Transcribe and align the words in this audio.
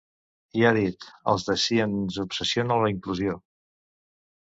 I 0.61 0.65
ha 0.69 0.71
dit: 0.77 1.05
Als 1.35 1.45
del 1.51 1.61
sí 1.65 1.79
ens 1.85 2.19
obsessiona 2.27 2.83
la 2.85 2.93
inclusió. 2.97 3.41